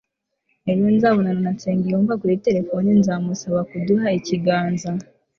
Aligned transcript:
ejo 0.71 0.85
nzabonana 0.95 1.41
na 1.45 1.51
nsengiyumva 1.55 2.13
kuri 2.21 2.35
terefone 2.45 2.87
ndamusaba 3.01 3.59
kuduha 3.69 4.07
ikiganza 4.19 4.89